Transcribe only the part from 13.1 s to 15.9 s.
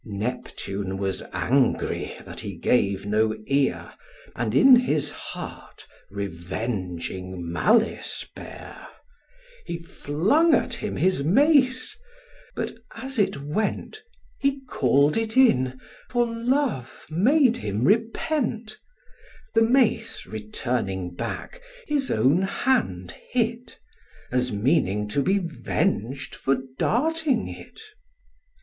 it went, He call'd it in,